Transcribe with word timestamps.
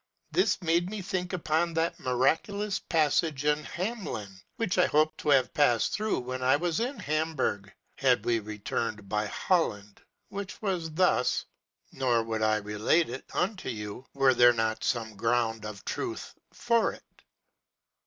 This 0.31 0.59
made 0.63 0.89
me 0.89 1.03
think 1.03 1.31
upon 1.31 1.75
that 1.75 1.99
miraculous 1.99 2.79
passage 2.79 3.45
in 3.45 3.63
Hamelen, 3.63 3.89
a 3.91 4.01
town 4.01 4.01
in 4.01 4.03
Germany, 4.25 4.41
which 4.55 4.77
I 4.79 4.85
hoped 4.87 5.17
to 5.19 5.29
have 5.29 5.53
passed 5.53 5.93
through 5.93 6.21
when 6.21 6.41
I 6.41 6.55
was 6.55 6.79
in 6.79 6.97
Hamburg, 6.97 7.71
had 7.97 8.25
we 8.25 8.39
returned 8.39 9.07
by 9.07 9.27
Holland, 9.27 10.01
which 10.29 10.59
was 10.59 10.89
thus 10.95 11.45
(nor 11.91 12.23
would 12.23 12.41
I 12.41 12.55
relate 12.55 13.09
it 13.09 13.25
unto 13.35 13.69
you 13.69 14.07
were 14.15 14.33
there 14.33 14.53
not 14.53 14.83
some 14.83 15.15
ground 15.15 15.65
of 15.67 15.85
truth 15.85 16.33
for 16.51 16.93
it). 16.93 17.21